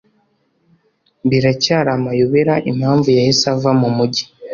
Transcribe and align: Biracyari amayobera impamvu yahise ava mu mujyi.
Biracyari 1.29 1.89
amayobera 1.97 2.53
impamvu 2.71 3.07
yahise 3.17 3.45
ava 3.55 3.71
mu 3.81 3.89
mujyi. 3.97 4.23